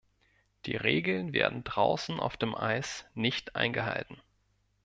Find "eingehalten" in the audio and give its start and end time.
3.55-4.19